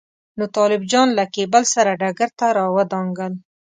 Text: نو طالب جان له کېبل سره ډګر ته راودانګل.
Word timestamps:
نو 0.37 0.43
طالب 0.57 0.81
جان 0.91 1.07
له 1.17 1.25
کېبل 1.35 1.63
سره 1.73 1.97
ډګر 2.01 2.29
ته 2.39 2.45
راودانګل. 2.57 3.33